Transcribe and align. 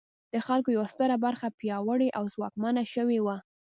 د 0.33 0.35
خلکو 0.45 0.69
یوه 0.75 0.87
ستره 0.93 1.15
برخه 1.25 1.47
پیاوړې 1.59 2.09
او 2.17 2.23
ځواکمنه 2.33 2.83
شوې 2.93 3.19
وه. 3.25 3.37